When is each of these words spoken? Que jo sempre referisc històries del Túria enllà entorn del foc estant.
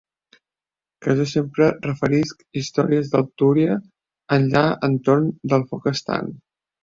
Que 1.05 1.15
jo 1.19 1.25
sempre 1.31 1.67
referisc 1.87 2.39
històries 2.61 3.11
del 3.13 3.27
Túria 3.41 3.77
enllà 4.39 4.63
entorn 4.89 5.29
del 5.53 5.67
foc 5.75 5.89
estant. 5.95 6.33